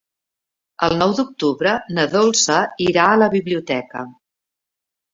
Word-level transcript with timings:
El 0.87 0.95
nou 1.01 1.13
d'octubre 1.19 1.75
na 1.99 2.07
Dolça 2.15 2.59
irà 2.89 3.07
a 3.13 3.23
la 3.27 3.31
biblioteca. 3.39 4.07